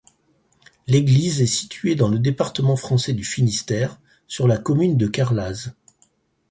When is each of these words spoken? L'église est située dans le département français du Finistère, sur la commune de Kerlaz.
L'église 0.87 1.41
est 1.41 1.45
située 1.45 1.93
dans 1.93 2.07
le 2.07 2.17
département 2.17 2.75
français 2.75 3.13
du 3.13 3.23
Finistère, 3.23 3.99
sur 4.27 4.47
la 4.47 4.57
commune 4.57 4.97
de 4.97 5.05
Kerlaz. 5.05 5.73